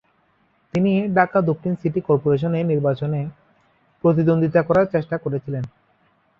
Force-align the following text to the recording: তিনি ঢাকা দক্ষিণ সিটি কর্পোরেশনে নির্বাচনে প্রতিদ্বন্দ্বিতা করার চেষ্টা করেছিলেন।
তিনি 0.73 0.91
ঢাকা 1.15 1.39
দক্ষিণ 1.41 1.73
সিটি 1.75 2.01
কর্পোরেশনে 2.01 2.59
নির্বাচনে 2.63 3.21
প্রতিদ্বন্দ্বিতা 4.03 4.61
করার 4.63 4.85
চেষ্টা 4.85 5.15
করেছিলেন। 5.17 5.63